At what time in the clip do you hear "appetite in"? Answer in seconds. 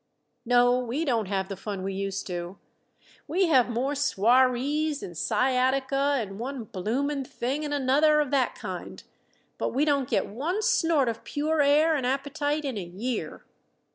12.07-12.79